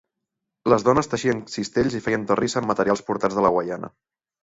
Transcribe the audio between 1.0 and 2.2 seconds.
teixien cistells i